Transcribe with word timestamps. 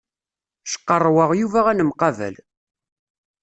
Cqarrweɣ 0.73 1.31
Yuba 1.39 1.59
ad 1.71 1.75
nemqabal. 1.77 2.35